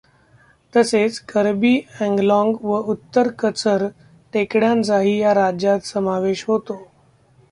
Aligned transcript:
तसेच 0.73 1.17
कर्बी 1.29 1.73
अँगलाँग 2.01 2.55
व 2.61 2.79
उत्तर 2.91 3.27
कचर 3.39 3.87
टेकड्यांचाही 4.33 5.17
या 5.19 5.33
राज्यात 5.33 5.85
समावेश 5.85 6.43
होतो. 6.47 6.81